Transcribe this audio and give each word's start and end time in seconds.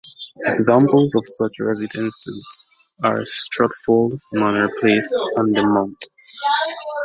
Examples 0.47 1.13
of 1.13 1.21
such 1.27 1.59
residences 1.59 2.65
are 3.03 3.19
'Stotfold', 3.23 4.19
'Manor 4.31 4.69
Place' 4.79 5.11
and 5.35 5.53
'The 5.55 5.61
Mount'. 5.63 6.05